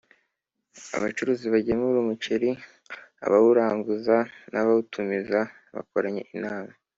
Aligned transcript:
Abacuruzi 0.97 1.45
bagemura 1.53 1.97
umuceri 1.99 2.49
abawuranguza 3.25 4.17
n 4.51 4.55
abawutumiza 4.61 5.39
bakoranye 5.75 6.23
inama 6.37 6.71